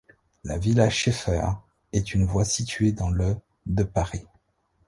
La 0.43 0.57
villa 0.57 0.89
Scheffer 0.89 1.45
est 1.93 2.15
une 2.15 2.25
voie 2.25 2.43
située 2.43 2.91
dans 2.91 3.11
le 3.11 3.37
de 3.67 3.83
Paris. 3.83 4.25